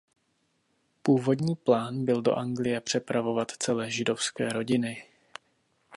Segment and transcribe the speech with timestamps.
[1.01, 5.03] Původní plán byl do Anglie přepravovat celé židovské rodiny.